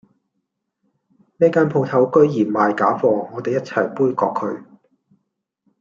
[1.37, 4.63] 呢間舖頭居然賣假貨我哋一齊杯葛佢